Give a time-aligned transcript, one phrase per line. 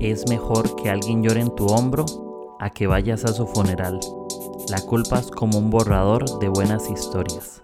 [0.00, 2.06] Es mejor que alguien llore en tu hombro
[2.58, 4.00] a que vayas a su funeral.
[4.70, 7.62] La culpa es como un borrador de buenas historias.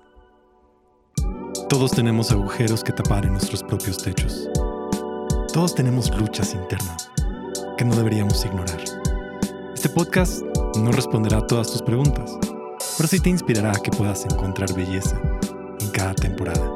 [1.70, 4.50] Todos tenemos agujeros que tapar en nuestros propios techos.
[5.50, 7.10] Todos tenemos luchas internas
[7.78, 8.84] que no deberíamos ignorar.
[9.74, 10.42] Este podcast
[10.78, 12.36] no responderá a todas tus preguntas,
[12.98, 15.18] pero sí te inspirará a que puedas encontrar belleza
[15.80, 16.70] en cada temporada.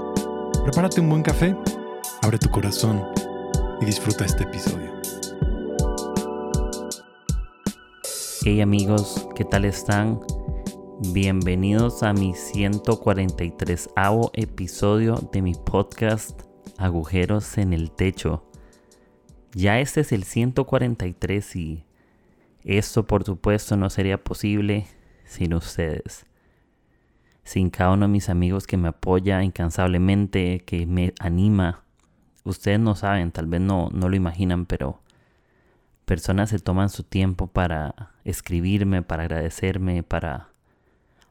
[0.64, 1.54] Prepárate un buen café,
[2.22, 3.04] abre tu corazón
[3.82, 4.89] y disfruta este episodio.
[8.42, 10.18] Hey amigos, ¿qué tal están?
[11.12, 13.90] Bienvenidos a mi 143
[14.32, 16.40] episodio de mi podcast
[16.78, 18.42] Agujeros en el Techo.
[19.52, 21.84] Ya este es el 143 y
[22.64, 24.86] esto por supuesto no sería posible
[25.26, 26.24] sin ustedes.
[27.44, 31.84] Sin cada uno de mis amigos que me apoya incansablemente, que me anima.
[32.44, 35.02] Ustedes no saben, tal vez no, no lo imaginan, pero
[36.04, 40.48] personas se toman su tiempo para escribirme, para agradecerme, para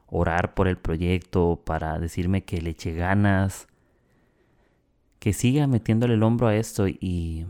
[0.06, 3.68] orar por el proyecto, para decirme que le eche ganas,
[5.18, 7.46] que siga metiéndole el hombro a esto y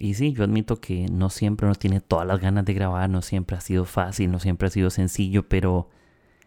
[0.00, 3.20] y sí, yo admito que no siempre uno tiene todas las ganas de grabar, no
[3.20, 5.90] siempre ha sido fácil, no siempre ha sido sencillo, pero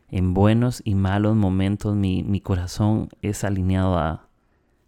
[0.10, 4.28] en buenos y malos momentos mi, mi corazón es alineado a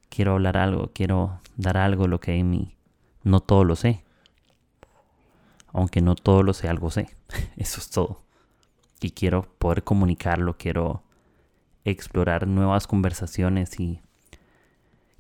[0.10, 2.76] quiero hablar algo, quiero dar algo lo que hay en mí.
[3.24, 4.05] No todo lo sé.
[5.76, 7.16] Aunque no todo lo sé, algo sé.
[7.58, 8.22] Eso es todo.
[9.02, 11.04] Y quiero poder comunicarlo, quiero
[11.84, 14.02] explorar nuevas conversaciones y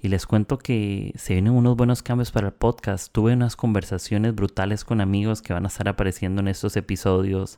[0.05, 3.11] y les cuento que se vienen unos buenos cambios para el podcast.
[3.11, 7.57] Tuve unas conversaciones brutales con amigos que van a estar apareciendo en estos episodios.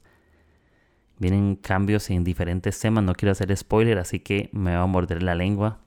[1.20, 3.04] Vienen cambios en diferentes temas.
[3.04, 5.80] No quiero hacer spoiler, así que me va a morder la lengua.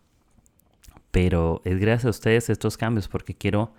[1.10, 3.72] Pero es gracias a ustedes estos cambios porque quiero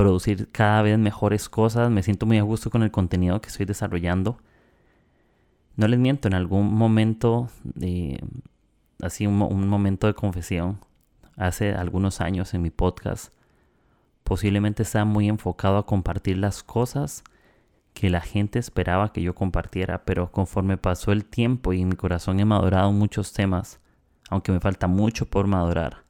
[0.00, 1.90] producir cada vez mejores cosas.
[1.90, 4.38] Me siento muy a gusto con el contenido que estoy desarrollando.
[5.76, 7.50] No les miento, en algún momento,
[9.02, 10.80] así un, momento de confesión,
[11.36, 13.34] hace algunos años en mi podcast,
[14.24, 17.22] posiblemente estaba muy enfocado a compartir las cosas
[17.92, 22.40] que la gente esperaba que yo compartiera, pero conforme pasó el tiempo y mi corazón
[22.40, 23.80] he madurado muchos temas,
[24.30, 26.04] aunque me falta mucho por madurar.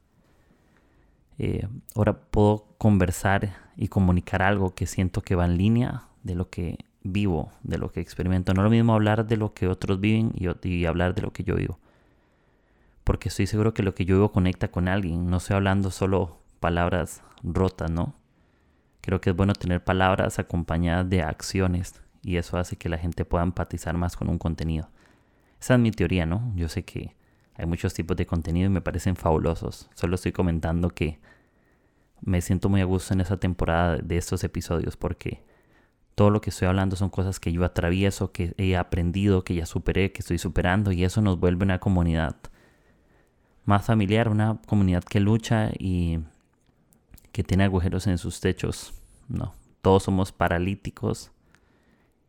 [1.37, 6.49] Eh, ahora puedo conversar y comunicar algo que siento que va en línea de lo
[6.49, 8.53] que vivo, de lo que experimento.
[8.53, 11.33] No es lo mismo hablar de lo que otros viven y, y hablar de lo
[11.33, 11.79] que yo vivo
[13.03, 15.29] porque estoy seguro que lo que yo vivo conecta con alguien.
[15.29, 18.13] No estoy hablando solo palabras rotas, ¿no?
[19.01, 23.25] Creo que es bueno tener palabras acompañadas de acciones y eso hace que la gente
[23.25, 24.89] pueda empatizar más con un contenido.
[25.59, 26.53] Esa es mi teoría, ¿no?
[26.55, 27.15] Yo sé que
[27.55, 29.89] hay muchos tipos de contenido y me parecen fabulosos.
[29.95, 31.19] Solo estoy comentando que
[32.21, 35.43] me siento muy a gusto en esa temporada de estos episodios porque
[36.15, 39.65] todo lo que estoy hablando son cosas que yo atravieso, que he aprendido, que ya
[39.65, 42.35] superé, que estoy superando y eso nos vuelve una comunidad
[43.65, 46.19] más familiar, una comunidad que lucha y
[47.31, 48.93] que tiene agujeros en sus techos.
[49.27, 51.31] No, todos somos paralíticos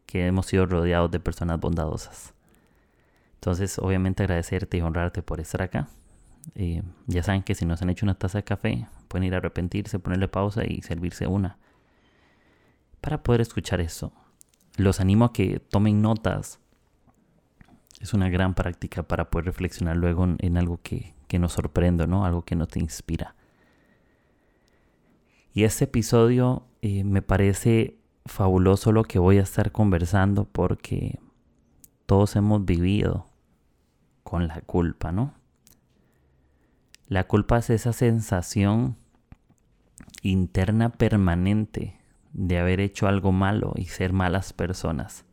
[0.07, 2.35] que hemos sido rodeados de personas bondadosas.
[3.35, 5.89] Entonces, obviamente agradecerte y honrarte por estar acá.
[7.07, 9.99] Ya saben que si nos han hecho una taza de café, pueden ir a arrepentirse,
[9.99, 11.59] ponerle pausa y servirse una.
[13.01, 14.13] Para poder escuchar eso,
[14.77, 16.61] los animo a que tomen notas.
[18.01, 22.25] Es una gran práctica para poder reflexionar luego en algo que, que nos sorprende, ¿no?
[22.25, 23.37] Algo que no te inspira.
[25.55, 31.19] Y este episodio eh, me parece fabuloso lo que voy a estar conversando porque
[32.07, 33.29] todos hemos vivido
[34.23, 35.35] con la culpa, ¿no?
[37.13, 38.97] La culpa es esa sensación
[40.23, 42.01] interna permanente
[42.33, 45.27] de haber hecho algo malo y ser malas personas.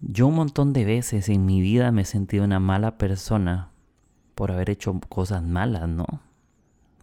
[0.00, 3.72] Yo un montón de veces en mi vida me he sentido una mala persona
[4.36, 6.06] por haber hecho cosas malas, ¿no?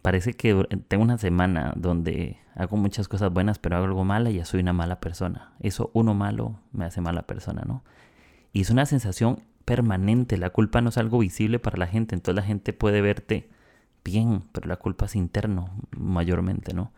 [0.00, 0.54] Parece que
[0.88, 4.60] tengo una semana donde hago muchas cosas buenas, pero hago algo malo y ya soy
[4.60, 5.52] una mala persona.
[5.60, 7.84] Eso uno malo me hace mala persona, ¿no?
[8.54, 9.42] Y es una sensación
[9.74, 10.36] permanente.
[10.36, 13.48] La culpa no es algo visible para la gente, entonces la gente puede verte
[14.04, 16.92] bien, pero la culpa es interno mayormente, ¿no?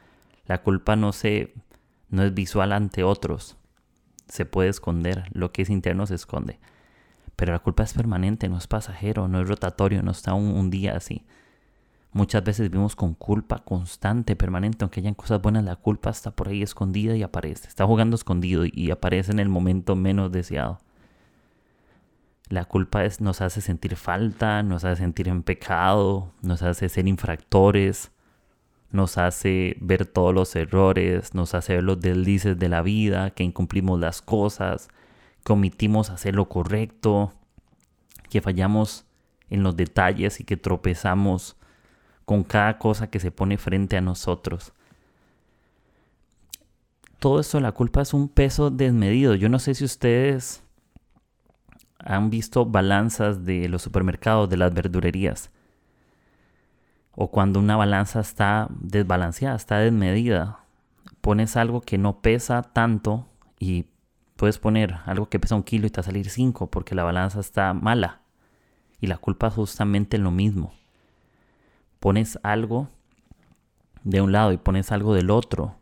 [0.47, 1.55] La culpa no se
[2.11, 3.56] no es visual ante otros
[4.29, 6.59] se puede esconder, lo que es interno se esconde.
[7.37, 10.97] Pero la culpa es permanente, no es pasajero, no es rotatorio, no está un, día
[10.97, 11.25] así.
[12.12, 16.49] Muchas veces vivimos con culpa constante, permanente, aunque hayan cosas buenas, la culpa está por
[16.49, 17.67] ahí escondida y aparece.
[17.67, 20.79] Está jugando escondido y aparece en el momento menos deseado.
[22.49, 27.08] La culpa es, nos hace sentir falta, nos hace sentir en pecado, nos hace ser
[27.08, 28.11] infractores,
[28.91, 33.44] nos hace ver todos los errores, nos hace ver los deslices de la vida, que
[33.44, 34.88] incumplimos las cosas,
[35.44, 37.32] que omitimos hacer lo correcto,
[38.31, 39.06] que fallamos
[39.50, 41.56] en los detalles y que tropezamos
[42.25, 44.73] con cada cosa que se pone frente a nosotros.
[47.19, 49.35] Todo eso, la culpa es un peso desmedido.
[49.35, 50.63] Yo no sé si ustedes
[51.99, 55.50] han visto balanzas de los supermercados, de las verdurerías
[57.17, 60.61] o cuando una balanza está desbalanceada, está desmedida,
[61.20, 63.26] pones algo que no pesa tanto
[63.58, 63.87] y
[64.37, 67.05] puedes poner algo que pesa un kilo y te va a salir cinco porque la
[67.05, 68.20] balanza está mala.
[69.00, 70.73] Y la culpa es justamente lo mismo.
[72.00, 72.88] Pones algo
[74.02, 75.76] de un lado y pones algo del otro,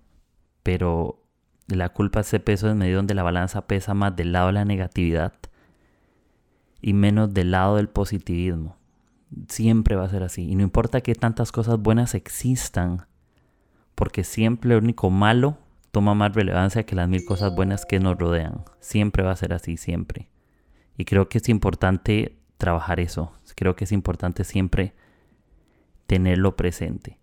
[0.63, 1.19] pero
[1.67, 4.65] la culpa es ese peso desmedido donde la balanza pesa más del lado de la
[4.65, 5.33] negatividad
[6.83, 8.77] y menos del lado del positivismo.
[9.49, 10.51] Siempre va a ser así.
[10.51, 13.07] Y no importa que tantas cosas buenas existan,
[13.95, 15.57] porque siempre el único malo
[15.93, 18.65] toma más relevancia que las mil cosas buenas que nos rodean.
[18.81, 20.29] Siempre va a ser así, siempre.
[20.99, 23.33] Y creo que es importante trabajar eso.
[23.55, 24.95] Creo que es importante siempre
[26.07, 27.19] tenerlo presente.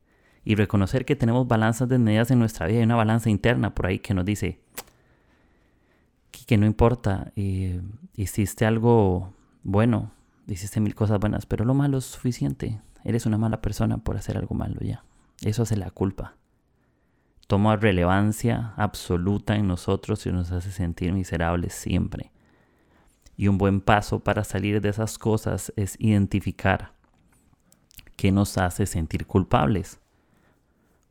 [0.45, 2.79] Y reconocer que tenemos balanzas desmedidas en nuestra vida.
[2.79, 4.61] Hay una balanza interna por ahí que nos dice
[6.49, 7.79] que no importa, eh,
[8.15, 9.35] hiciste algo
[9.71, 10.09] bueno,
[10.47, 12.81] hiciste mil cosas buenas, pero lo malo es suficiente.
[13.03, 15.03] Eres una mala persona por hacer algo malo ya.
[15.43, 16.33] Eso hace la culpa.
[17.45, 22.31] Toma relevancia absoluta en nosotros y nos hace sentir miserables siempre.
[23.37, 26.93] Y un buen paso para salir de esas cosas es identificar
[28.15, 29.99] qué nos hace sentir culpables.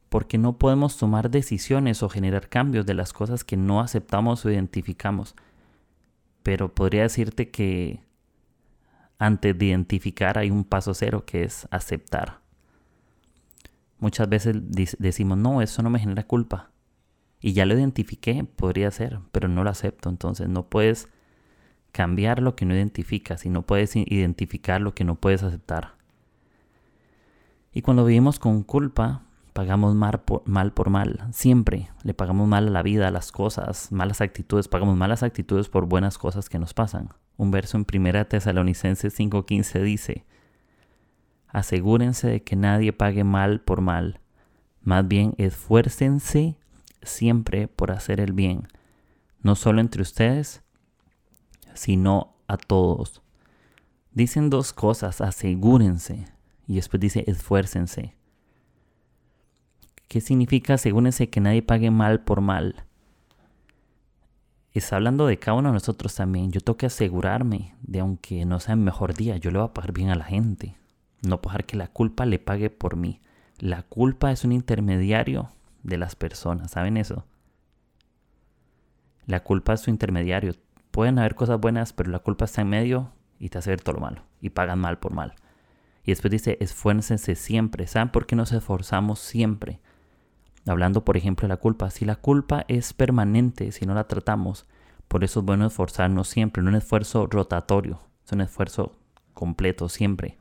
[0.09, 4.51] Porque no podemos tomar decisiones o generar cambios de las cosas que no aceptamos o
[4.51, 5.37] identificamos.
[6.43, 8.08] Pero podría decirte que
[9.19, 12.41] antes de identificar hay un paso cero que es aceptar.
[13.99, 14.57] Muchas veces
[14.99, 16.71] decimos, no, eso no me genera culpa.
[17.41, 20.09] Y ya lo identifiqué, podría ser, pero no lo acepto.
[20.09, 21.09] Entonces no puedes
[21.93, 25.95] cambiar lo que no identificas y no puedes identificar lo que no puedes aceptar.
[27.73, 29.23] Y cuando vivimos con culpa,
[29.53, 31.29] pagamos mal por, mal.
[31.33, 34.69] Siempre le pagamos mal a la vida, a las cosas, malas actitudes.
[34.69, 37.11] Pagamos malas actitudes por buenas cosas que nos pasan.
[37.39, 40.27] Un verso en 1 Tesalonicenses 5:15 dice,
[41.47, 44.21] Asegúrense de que nadie pague mal por mal,
[44.83, 46.57] más bien esfuércense
[47.01, 48.69] siempre por hacer el bien,
[49.41, 50.63] no solo entre ustedes,
[51.75, 53.23] sino a todos.
[54.13, 56.27] Dicen dos cosas, asegúrense,
[56.67, 58.15] y después dice esfuércense.
[60.09, 62.88] ¿Qué significa asegúrense que nadie pague mal por mal?
[64.79, 66.51] Está hablando de cada uno de nosotros también.
[66.51, 69.75] Yo tengo que asegurarme de aunque no sea el mejor día, yo le voy a
[69.75, 70.77] pagar bien a la gente.
[71.23, 73.21] No dejar que la culpa le pague por mí.
[73.59, 75.51] La culpa es un intermediario
[75.83, 77.25] de las personas, ¿saben eso?
[79.27, 80.55] La culpa es su intermediario.
[80.91, 83.97] Pueden haber cosas buenas, pero la culpa está en medio y te hace ver todo
[83.97, 84.23] lo malo.
[84.41, 85.35] Y pagan mal por mal.
[86.05, 87.87] Y después dice, esfuércense siempre.
[87.87, 89.81] ¿Saben por qué nos esforzamos siempre?
[90.67, 91.91] Hablando, por ejemplo, de la culpa.
[91.91, 94.67] Si la culpa es permanente, si no la tratamos,
[95.09, 98.97] por eso es bueno esforzarnos siempre, no un esfuerzo rotatorio, es un esfuerzo
[99.33, 100.37] completo siempre.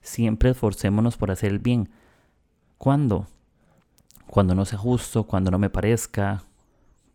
[0.00, 1.88] Siempre esforcémonos por hacer el bien.
[2.78, 3.26] ¿Cuándo?
[4.26, 6.44] Cuando no sea justo, cuando no me parezca,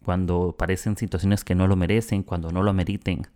[0.04, 3.28] cuando parecen situaciones que no lo merecen, cuando no lo meriten.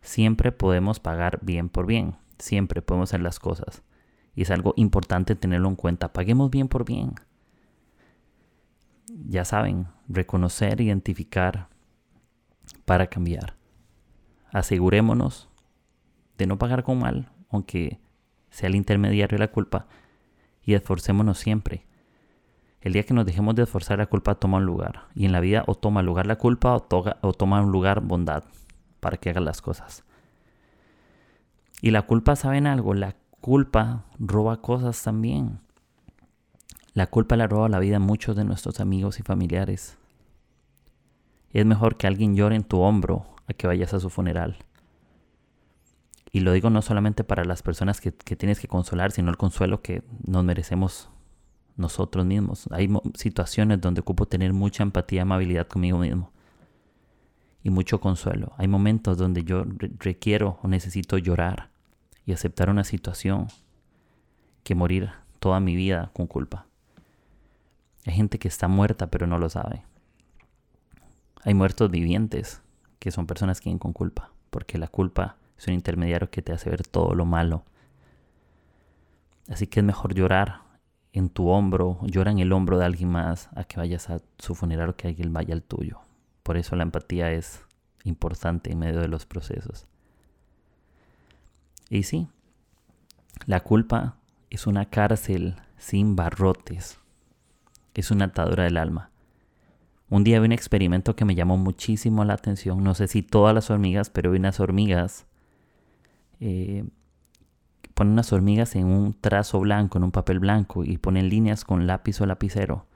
[0.00, 3.82] Siempre podemos pagar bien por bien, siempre podemos hacer las cosas.
[4.34, 6.12] Y es algo importante tenerlo en cuenta.
[6.12, 7.14] Paguemos bien por bien
[9.08, 11.68] ya saben, reconocer, identificar
[12.84, 13.56] para cambiar.
[14.52, 15.48] Asegurémonos
[16.38, 17.98] de no pagar con mal, aunque
[18.50, 19.86] sea el intermediario de la culpa,
[20.62, 21.86] y esforcémonos siempre.
[22.80, 25.06] El día que nos dejemos de esforzar, la culpa toma un lugar.
[25.14, 26.86] Y en la vida o toma lugar la culpa o,
[27.20, 28.44] o toma un lugar bondad
[29.00, 30.04] para que hagan las cosas.
[31.80, 32.94] Y la culpa, ¿saben algo?
[32.94, 35.60] La culpa roba cosas también.
[36.94, 39.98] La culpa le roba la vida a muchos de nuestros amigos y familiares.
[41.52, 44.58] Es mejor que alguien llore en tu hombro a que vayas a su funeral.
[46.30, 49.82] Y lo digo no solamente para las personas que, tienes que consolar, sino el consuelo
[49.82, 51.08] que nos merecemos
[51.76, 52.68] nosotros mismos.
[52.70, 56.30] Hay situaciones donde ocupo tener mucha empatía amabilidad conmigo mismo.
[57.64, 58.52] Y mucho consuelo.
[58.56, 59.64] Hay momentos donde yo
[59.98, 61.70] requiero o necesito llorar
[62.24, 63.48] y aceptar una situación
[64.62, 65.10] que morir
[65.40, 66.66] toda mi vida con culpa.
[68.06, 69.84] Hay gente que está muerta pero no lo sabe.
[71.42, 72.62] Hay muertos vivientes
[72.98, 76.52] que son personas que viven con culpa, porque la culpa es un intermediario que te
[76.52, 77.64] hace ver todo lo malo.
[79.48, 80.62] Así que es mejor llorar
[81.12, 84.54] en tu hombro, llora en el hombro de alguien más a que vayas a su
[84.54, 86.00] funeral o que alguien vaya al tuyo.
[86.42, 87.60] Por eso la empatía es
[88.04, 89.86] importante en medio de los procesos.
[91.88, 92.26] Y sí,
[93.46, 94.16] la culpa
[94.50, 96.98] es una cárcel sin barrotes.
[97.94, 99.10] Es una atadura del alma.
[100.10, 102.84] Un día vi un experimento que me llamó muchísimo la atención.
[102.84, 105.26] No sé si todas las hormigas, pero vi unas hormigas.
[106.40, 106.84] Eh,
[107.94, 111.86] ponen unas hormigas en un trazo blanco, en un papel blanco, y ponen líneas con
[111.86, 112.86] lápiz o lapicero.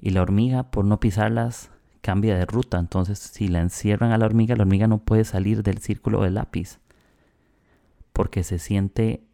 [0.00, 2.78] Y la hormiga, por no pisarlas, cambia de ruta.
[2.78, 6.34] Entonces, si la encierran a la hormiga, la hormiga no puede salir del círculo del
[6.34, 6.78] lápiz.
[8.12, 9.24] Porque se siente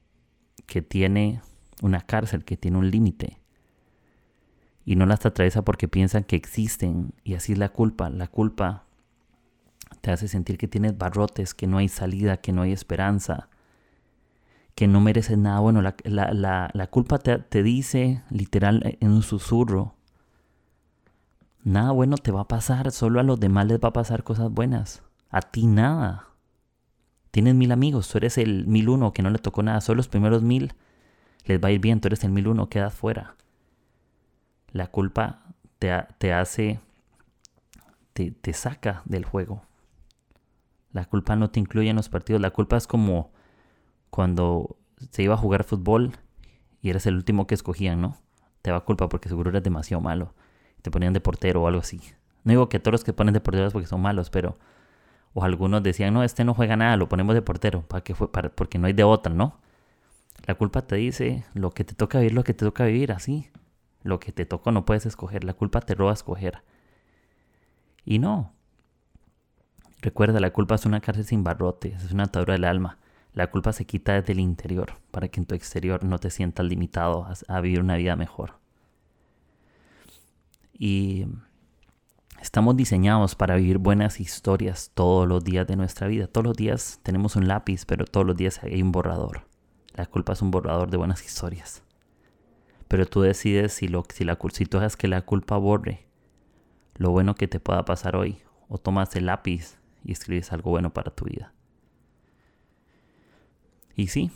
[0.66, 1.40] que tiene
[1.82, 3.39] una cárcel, que tiene un límite.
[4.90, 7.12] Y no las atraviesa porque piensan que existen.
[7.22, 8.10] Y así es la culpa.
[8.10, 8.86] La culpa
[10.00, 13.48] te hace sentir que tienes barrotes, que no hay salida, que no hay esperanza
[14.80, 15.82] que no mereces nada bueno.
[15.82, 19.94] La, culpa te, dice literal en un susurro,
[21.62, 24.50] nada bueno te va a pasar, solo a los demás les va a pasar cosas
[24.50, 26.28] buenas, a ti nada.
[27.30, 30.08] Tienes mil amigos, tú eres el mil uno que no le tocó nada, solo los
[30.08, 30.72] primeros mil
[31.44, 33.36] les va a ir bien, tú eres el mil uno, quedas fuera.
[34.72, 35.42] La culpa
[35.78, 36.80] te, te hace,
[38.12, 39.62] te, te saca del juego.
[40.92, 43.32] La culpa no te incluye en los partidos, la culpa es como
[44.10, 44.76] cuando
[45.10, 46.12] se iba a jugar fútbol
[46.82, 48.16] y eres el último que escogían, ¿no?
[48.62, 50.34] Te va culpa porque seguro eres demasiado malo.
[50.82, 52.00] Te ponían de portero o algo así.
[52.44, 54.58] No digo que todos los que ponen de portero es porque son malos, pero...
[55.32, 58.48] O algunos decían, no, este no juega nada, lo ponemos de portero, para fue, para,
[58.48, 59.60] porque no hay de otra, ¿no?
[60.44, 63.48] La culpa te dice, lo que te toca vivir, lo que te toca vivir, así.
[64.02, 66.62] Lo que te tocó no puedes escoger, la culpa te roba escoger.
[68.04, 68.52] Y no.
[70.00, 72.98] Recuerda, la culpa es una cárcel sin barrotes, es una atadura del alma.
[73.34, 76.66] La culpa se quita desde el interior para que en tu exterior no te sientas
[76.66, 78.54] limitado a, vivir una vida mejor.
[80.72, 81.26] Y
[82.40, 86.26] estamos diseñados para vivir buenas historias todos los días de nuestra vida.
[86.26, 89.42] Todos los días tenemos un lápiz, pero todos los días hay un borrador.
[89.94, 91.82] La culpa es un borrador de buenas historias.
[92.90, 96.08] Pero tú decides si, lo, si, la, si tú dejas que la culpa borre
[96.96, 100.92] lo bueno que te pueda pasar hoy, o tomas el lápiz y escribes algo bueno
[100.92, 101.54] para tu vida.
[103.94, 104.32] Y sí,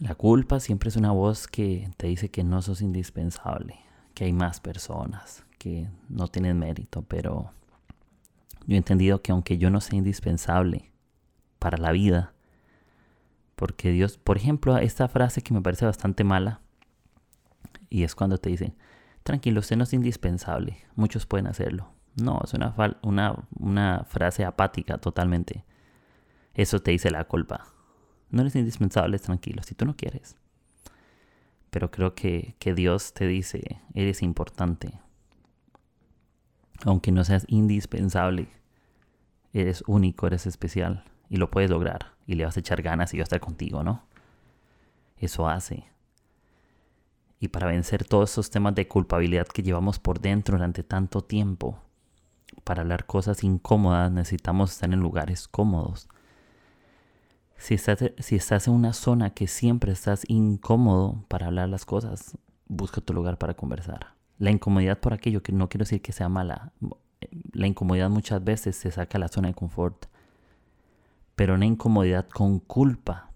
[0.00, 3.76] la culpa siempre es una voz que te dice que no sos indispensable,
[4.14, 7.52] que hay más personas, que no tienen mérito, pero
[8.66, 10.90] yo he entendido que aunque yo no sea indispensable
[11.60, 12.32] para la vida,
[13.54, 16.62] porque Dios, por ejemplo, esta frase que me parece bastante mala,
[17.90, 18.74] y es cuando te dicen,
[19.22, 21.92] tranquilo, usted no es indispensable, muchos pueden hacerlo.
[22.16, 25.64] No, es una, una, una frase apática totalmente.
[26.54, 27.68] Eso te dice la culpa.
[28.30, 30.36] No eres indispensable, tranquilo, si tú no quieres.
[31.70, 35.00] Pero creo que, que Dios te dice, eres importante.
[36.84, 38.48] Aunque no seas indispensable,
[39.52, 42.14] eres único, eres especial y lo puedes lograr.
[42.26, 44.04] Y le vas a echar ganas y yo a estar contigo, ¿no?
[45.16, 45.84] Eso hace.
[47.40, 51.78] Y para vencer todos esos temas de culpabilidad que llevamos por dentro durante tanto tiempo,
[52.64, 56.08] para hablar cosas incómodas necesitamos estar en lugares cómodos.
[57.56, 62.36] Si estás, si estás en una zona que siempre estás incómodo para hablar las cosas,
[62.66, 64.14] busca tu lugar para conversar.
[64.38, 66.72] La incomodidad por aquello, que no quiero decir que sea mala,
[67.52, 70.06] la incomodidad muchas veces se saca a la zona de confort,
[71.34, 73.30] pero una incomodidad con culpa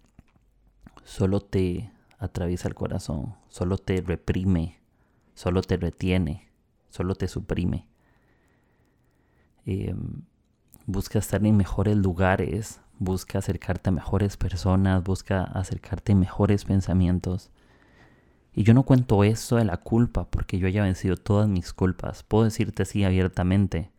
[1.04, 1.90] solo te
[2.22, 4.80] atraviesa el corazón, solo te reprime,
[5.34, 6.48] solo te retiene,
[6.88, 7.88] solo te suprime.
[9.66, 10.22] Em,
[10.86, 17.50] busca estar en mejores lugares, busca acercarte a mejores personas, busca acercarte a mejores pensamientos.
[18.54, 22.22] Y yo no cuento eso de la culpa porque yo haya vencido todas mis culpas.
[22.22, 23.90] Puedo decirte así abiertamente.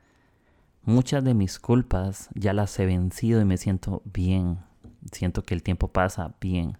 [0.86, 4.60] Muchas de mis culpas ya las he vencido y me siento bien.
[5.12, 6.78] Siento que el tiempo pasa bien.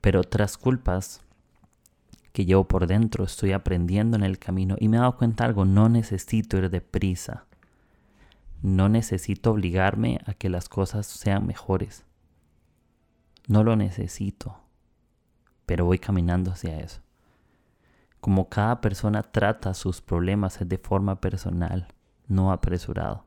[0.00, 1.22] Pero otras culpas
[2.32, 5.64] que llevo por dentro estoy aprendiendo en el camino y me he dado cuenta algo,
[5.64, 7.46] no necesito ir deprisa.
[8.62, 12.04] No necesito obligarme a que las cosas sean mejores.
[13.46, 14.60] No lo necesito,
[15.64, 17.00] pero voy caminando hacia eso.
[18.20, 21.88] Como cada persona trata sus problemas es de forma personal,
[22.26, 23.24] no apresurado.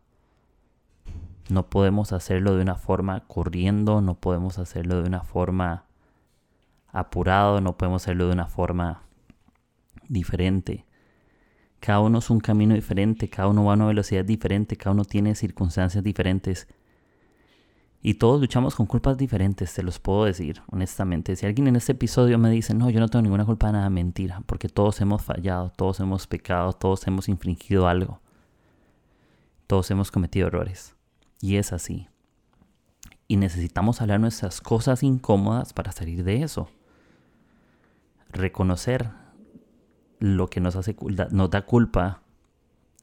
[1.49, 5.85] No podemos hacerlo de una forma corriendo, no podemos hacerlo de una forma
[6.91, 9.03] apurado, no podemos hacerlo de una forma
[10.07, 10.85] diferente.
[11.79, 15.03] Cada uno es un camino diferente, cada uno va a una velocidad diferente, cada uno
[15.03, 16.67] tiene circunstancias diferentes.
[18.03, 21.35] Y todos luchamos con culpas diferentes, te los puedo decir, honestamente.
[21.35, 23.89] Si alguien en este episodio me dice, no, yo no tengo ninguna culpa de nada,
[23.89, 28.19] mentira, porque todos hemos fallado, todos hemos pecado, todos hemos infringido algo.
[29.67, 30.95] Todos hemos cometido errores.
[31.39, 32.09] Y es así.
[33.27, 36.69] Y necesitamos hablar nuestras cosas incómodas para salir de eso.
[38.31, 39.09] Reconocer
[40.19, 40.95] lo que nos, hace,
[41.31, 42.21] nos da culpa.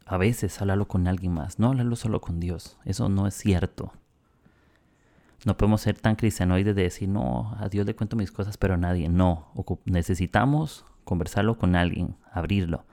[0.07, 2.79] A veces hablarlo con alguien más, no hablarlo solo con Dios.
[2.85, 3.93] Eso no es cierto.
[5.45, 8.75] No podemos ser tan cristianoides de decir, no, a Dios le cuento mis cosas, pero
[8.75, 9.09] a nadie.
[9.09, 9.53] No,
[9.85, 12.85] necesitamos conversarlo con alguien, abrirlo.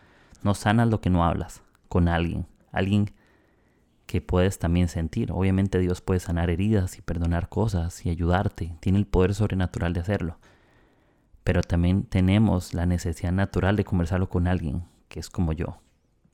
[0.44, 2.46] No sanas lo que no hablas con alguien.
[2.72, 3.12] Alguien
[4.06, 5.32] que puedes también sentir.
[5.32, 8.76] Obviamente Dios puede sanar heridas y perdonar cosas y ayudarte.
[8.80, 10.38] Tiene el poder sobrenatural de hacerlo.
[11.46, 15.80] Pero también tenemos la necesidad natural de conversarlo con alguien que es como yo.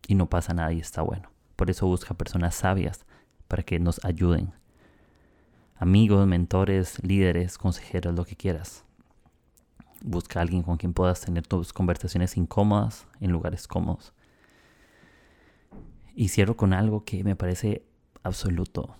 [0.07, 1.29] Y no pasa nada y está bueno.
[1.55, 3.05] Por eso busca personas sabias
[3.47, 4.53] para que nos ayuden
[5.81, 8.85] amigos, mentores, líderes, consejeros, lo que quieras.
[10.01, 14.13] Busca alguien con quien puedas tener tus conversaciones incómodas en lugares cómodos.
[16.15, 17.83] Y cierro con algo que me parece
[18.23, 18.95] absoluto.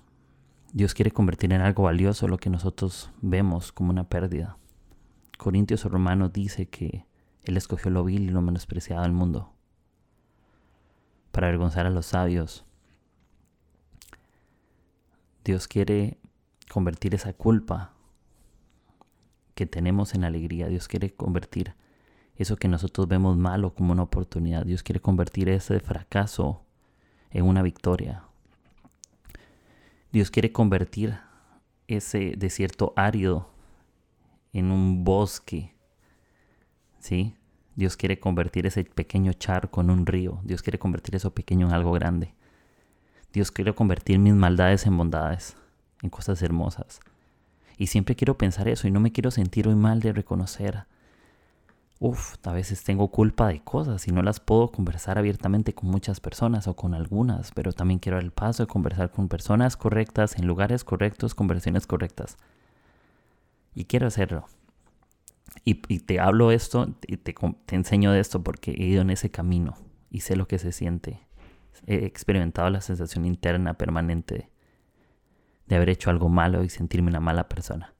[0.73, 4.57] Dios quiere convertir en algo valioso lo que nosotros vemos como una pérdida.
[5.41, 7.07] Corintios o Romanos dice que
[7.41, 9.51] Él escogió lo vil y lo menospreciado del mundo
[11.31, 12.63] para avergonzar a los sabios.
[15.43, 16.19] Dios quiere
[16.71, 17.91] convertir esa culpa
[19.55, 20.67] que tenemos en alegría.
[20.67, 21.73] Dios quiere convertir
[22.35, 24.63] eso que nosotros vemos malo como una oportunidad.
[24.63, 26.61] Dios quiere convertir ese fracaso
[27.31, 28.25] en una victoria.
[30.11, 31.17] Dios quiere convertir
[31.87, 33.51] ese desierto árido
[34.53, 35.73] en un bosque.
[36.99, 37.35] ¿Sí?
[37.75, 40.39] Dios quiere convertir ese pequeño charco en un río.
[40.43, 42.33] Dios quiere convertir eso pequeño en algo grande.
[43.33, 45.55] Dios quiere convertir mis maldades en bondades
[46.01, 46.99] en cosas hermosas.
[47.77, 50.85] Y siempre quiero pensar eso y no me quiero sentir hoy mal de reconocer.
[51.99, 56.19] Uf, a veces tengo culpa de cosas y no las puedo conversar abiertamente con muchas
[56.19, 60.37] personas o con algunas, pero también quiero dar el paso de conversar con personas correctas,
[60.37, 62.37] en lugares correctos, conversaciones correctas.
[63.73, 64.45] Y quiero hacerlo.
[65.63, 67.35] Y, te hablo esto y te,
[67.69, 69.75] enseño de esto porque he ido en ese camino
[70.09, 71.27] y sé lo que se siente.
[71.85, 74.49] He experimentado la sensación interna permanente
[75.67, 77.93] de haber hecho algo malo y sentirme una mala persona.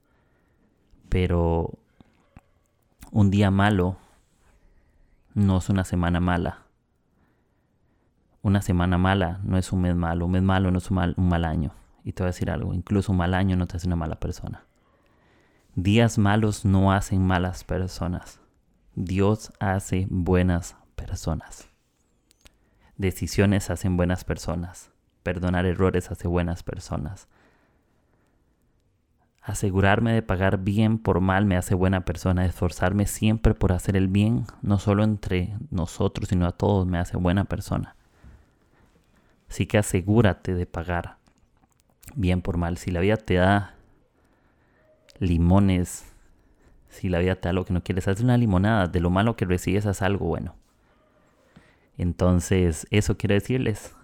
[1.09, 1.77] Pero
[3.11, 3.97] un día malo
[5.33, 6.65] no es una semana mala.
[8.41, 10.25] Una semana mala no es un mes malo.
[10.25, 11.73] Un mes malo no es un mal, un mal año.
[12.03, 14.19] Y te voy a decir algo, incluso un mal año no te hace una mala
[14.19, 14.65] persona.
[15.75, 18.41] Días malos no hacen malas personas.
[18.95, 21.69] Dios hace buenas personas.
[22.97, 24.91] Decisiones hacen buenas personas.
[25.23, 27.29] Perdonar errores hace buenas personas.
[29.41, 32.45] Asegurarme de pagar bien por mal me hace buena persona.
[32.45, 37.15] Esforzarme siempre por hacer el bien, no solo entre nosotros, sino a todos, me hace
[37.15, 37.95] buena persona.
[39.49, 41.15] Así que asegúrate de pagar
[42.13, 42.77] bien por mal.
[42.77, 43.75] Si la vida te da
[45.21, 46.05] limones,
[46.89, 48.87] si la vida te da lo que no quieres, haz una limonada.
[48.87, 50.55] De lo malo que recibes, haz algo bueno.
[51.97, 53.95] Entonces, eso quiero decirles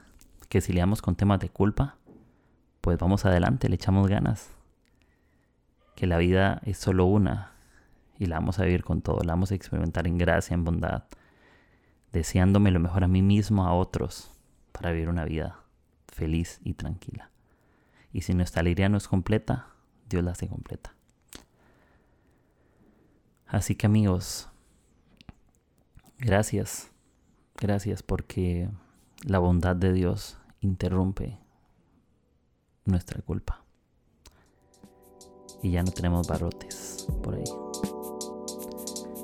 [0.48, 1.98] que si le damos con temas de culpa,
[2.82, 4.52] pues vamos adelante, le echamos ganas
[5.96, 7.54] que la vida es solo una
[8.20, 11.06] y la vamos a vivir con todo, la vamos a experimentar en gracia, en bondad,
[12.14, 14.32] deseándome lo mejor a mí mismo, a otros,
[14.72, 15.60] para vivir una vida
[16.08, 17.32] feliz y tranquila.
[18.14, 19.68] Y si nuestra alegría no es completa,
[20.08, 20.97] Dios la hace completa.
[23.48, 24.50] Así que amigos,
[26.20, 26.92] gracias,
[27.56, 28.70] gracias porque
[29.24, 31.38] la bondad de Dios interrumpe
[32.86, 33.64] nuestra culpa
[35.62, 37.44] y ya no tenemos barrotes por ahí.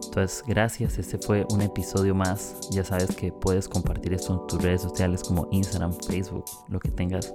[0.06, 1.00] Entonces, gracias.
[1.00, 2.70] Este fue un episodio más.
[2.70, 6.92] Ya sabes que puedes compartir esto en tus redes sociales como Instagram, Facebook, lo que
[6.92, 7.34] tengas.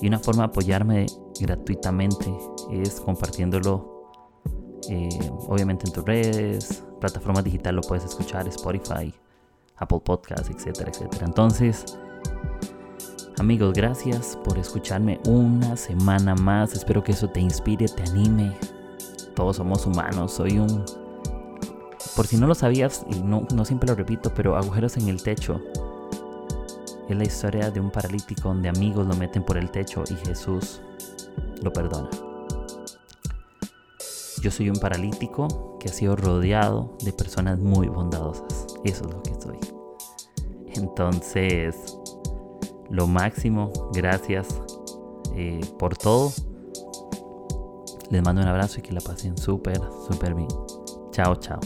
[0.00, 1.06] Y una forma de apoyarme
[1.40, 2.32] gratuitamente
[2.70, 3.93] es compartiéndolo,
[4.90, 9.12] eh, obviamente en tus redes, plataformas digitales, lo puedes escuchar, Spotify,
[9.76, 11.26] Apple Podcasts, etcétera, etcétera.
[11.26, 11.84] Entonces,
[13.38, 16.72] Amigos, gracias por escucharme una semana más.
[16.72, 18.56] Espero que eso te inspire, te anime.
[19.34, 20.34] Todos somos humanos.
[20.34, 20.84] Soy un...
[22.14, 25.20] Por si no lo sabías, y no, no siempre lo repito, pero agujeros en el
[25.20, 25.60] techo.
[27.08, 30.80] Es la historia de un paralítico donde amigos lo meten por el techo y Jesús
[31.60, 32.08] lo perdona.
[34.44, 38.66] Yo soy un paralítico que ha sido rodeado de personas muy bondadosas.
[38.84, 39.58] Eso es lo que soy.
[40.74, 41.96] Entonces,
[42.90, 43.72] lo máximo.
[43.94, 44.48] Gracias
[45.34, 46.30] eh, por todo.
[48.10, 49.80] Les mando un abrazo y que la pasen súper,
[50.10, 50.48] súper bien.
[51.10, 51.58] Chao, chao.